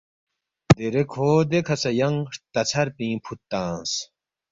دیرے 0.75 1.03
کھو 1.11 1.27
دیکھہ 1.49 1.75
سہ 1.81 1.89
ینگ 1.99 2.19
ہرتا 2.29 2.61
ژھر 2.69 2.87
پِنگ 2.95 3.19
فُود 3.23 3.39
تنگس 3.51 3.91